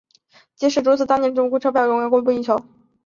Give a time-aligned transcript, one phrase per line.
[0.55, 1.25] 即使如此当时
[1.59, 2.59] 车票仍供不应求。